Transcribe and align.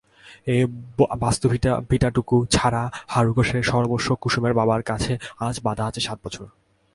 এই 0.53 0.61
বাস্তুভিটাটুকু 1.23 2.35
ছাড়া 2.55 2.83
হারু 3.13 3.31
ঘোষের 3.33 3.63
সর্বস্ব 3.71 4.09
কুসুমের 4.21 4.53
বাবার 4.59 4.81
কাছে 4.83 5.13
আজ 5.47 5.55
বাধা 5.65 5.83
আছে 5.89 6.01
সাত 6.07 6.17
বছর। 6.25 6.45